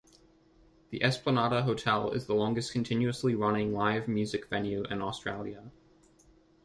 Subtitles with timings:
[0.89, 5.69] The Esplanade Hotel is the longest continuously running live music venue in Australia.